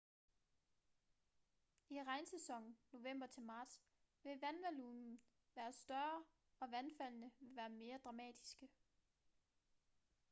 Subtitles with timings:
[1.89, 3.81] i regnsæsonen november til marts
[4.23, 5.21] vil vandvolumen
[5.55, 6.23] være større
[6.59, 8.67] og vandfaldene vil være mere dramatiske